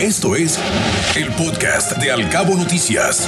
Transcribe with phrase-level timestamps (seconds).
[0.00, 0.58] Esto es
[1.16, 3.26] el podcast de Alcabo Noticias.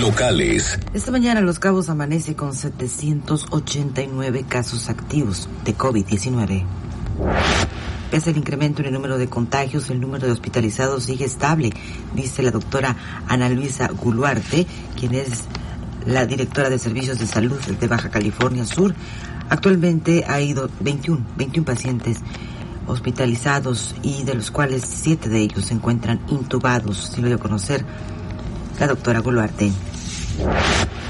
[0.00, 0.76] Locales.
[0.92, 6.64] Esta mañana Los Cabos amanece con 789 casos activos de COVID-19.
[8.10, 11.70] Pese al incremento en el número de contagios, el número de hospitalizados sigue estable,
[12.16, 12.96] dice la doctora
[13.28, 14.66] Ana Luisa Guluarte,
[14.98, 15.44] quien es
[16.06, 18.96] la directora de Servicios de Salud de Baja California Sur.
[19.48, 22.18] Actualmente ha ido 21, 21 pacientes
[22.86, 27.84] hospitalizados y de los cuales siete de ellos se encuentran intubados, si lo dio conocer
[28.78, 29.72] la doctora Goluarte.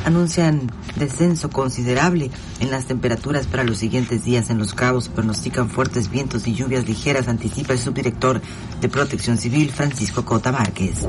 [0.05, 5.09] Anuncian descenso considerable en las temperaturas para los siguientes días en Los Cabos.
[5.09, 8.41] Pronostican fuertes vientos y lluvias ligeras, anticipa el subdirector
[8.81, 11.07] de Protección Civil, Francisco Cota Márquez.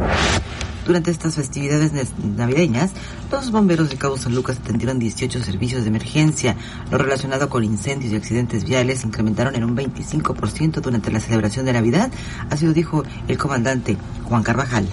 [0.86, 1.92] Durante estas festividades
[2.24, 2.92] navideñas,
[3.32, 6.56] los bomberos de Cabo San Lucas atendieron 18 servicios de emergencia.
[6.90, 11.74] Lo relacionado con incendios y accidentes viales incrementaron en un 25% durante la celebración de
[11.74, 12.12] Navidad,
[12.50, 14.88] así lo dijo el comandante Juan Carvajal.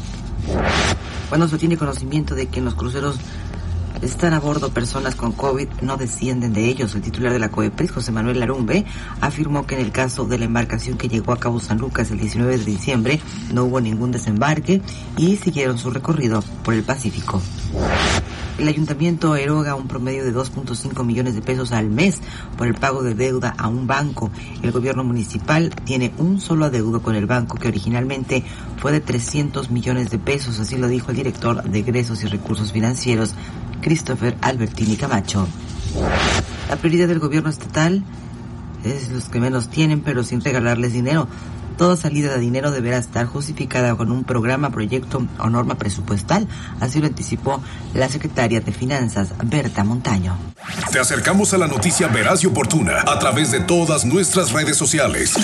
[1.28, 3.16] Cuando se tiene conocimiento de que en los cruceros
[4.02, 6.94] están a bordo personas con COVID, no descienden de ellos.
[6.94, 8.84] El titular de la COEPRIS, José Manuel Larumbe,
[9.20, 12.18] afirmó que en el caso de la embarcación que llegó a Cabo San Lucas el
[12.18, 13.20] 19 de diciembre
[13.52, 14.82] no hubo ningún desembarque
[15.16, 17.40] y siguieron su recorrido por el Pacífico.
[18.58, 22.20] El ayuntamiento eroga un promedio de 2.5 millones de pesos al mes
[22.56, 24.32] por el pago de deuda a un banco.
[24.62, 28.42] El gobierno municipal tiene un solo adeudo con el banco que originalmente
[28.78, 32.72] fue de 300 millones de pesos, así lo dijo el director de egresos y recursos
[32.72, 33.36] financieros,
[33.80, 35.46] Christopher Albertini Camacho.
[36.68, 38.02] La prioridad del gobierno estatal
[38.84, 41.28] es los que menos tienen, pero sin regalarles dinero.
[41.78, 46.48] Toda salida de dinero deberá estar justificada con un programa, proyecto o norma presupuestal.
[46.80, 47.62] Así lo anticipó
[47.94, 50.36] la secretaria de Finanzas, Berta Montaño.
[50.90, 55.34] Te acercamos a la noticia veraz y oportuna a través de todas nuestras redes sociales.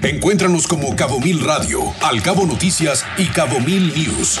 [0.00, 4.40] Encuéntranos como Cabo Mil Radio, Al Cabo Noticias y Cabo Mil News.